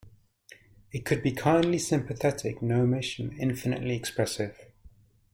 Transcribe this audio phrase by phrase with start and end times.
[0.91, 4.57] It could be kindly, sympathetic, gnomish and infinitely expressive.